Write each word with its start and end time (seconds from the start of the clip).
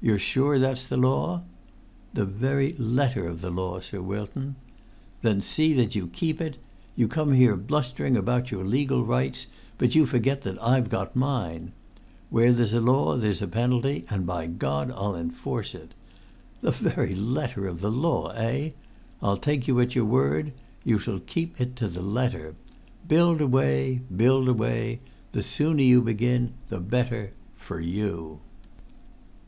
"You're 0.00 0.18
sure 0.20 0.58
that's 0.58 0.86
the 0.86 0.96
law?" 0.96 1.42
"The 2.14 2.24
very 2.24 2.74
letter 2.78 3.26
of 3.26 3.40
the 3.40 3.50
law, 3.50 3.80
Sir 3.80 4.00
Wilton." 4.00 4.54
"Then 5.20 5.42
see 5.42 5.74
that 5.74 5.94
you 5.94 6.06
keep 6.06 6.40
it! 6.40 6.56
You 6.96 7.08
come 7.08 7.32
here 7.32 7.56
blustering 7.56 8.16
about 8.16 8.50
your 8.52 8.64
legal 8.64 9.04
rights; 9.04 9.48
but 9.76 9.94
you 9.94 10.06
forget 10.06 10.40
that 10.42 10.62
I've 10.62 10.88
got 10.88 11.16
mine. 11.16 11.72
Where 12.30 12.52
there's 12.52 12.72
a 12.72 12.80
law 12.80 13.16
there's 13.16 13.42
a 13.42 13.48
penalty, 13.48 14.06
and 14.08 14.24
by 14.24 14.46
God 14.46 14.90
I'll 14.92 15.16
enforce 15.16 15.74
it! 15.74 15.94
'The 16.62 16.70
very 16.70 17.14
letter 17.16 17.66
of 17.66 17.80
the 17.80 17.90
law,' 17.90 18.28
eh? 18.30 18.70
I'll 19.20 19.36
take 19.36 19.66
you 19.68 19.80
at 19.80 19.96
your 19.96 20.06
word; 20.06 20.52
you 20.84 20.98
shall 20.98 21.20
keep 21.20 21.60
it 21.60 21.74
to 21.76 21.88
the 21.88 22.00
letter. 22.02 22.54
Build 23.06 23.40
away! 23.40 24.00
Build 24.16 24.48
away! 24.48 25.00
The 25.32 25.42
sooner 25.42 25.82
you 25.82 26.00
begin 26.00 26.52
the 26.68 26.80
better—for 26.80 27.80
you!" 27.80 28.38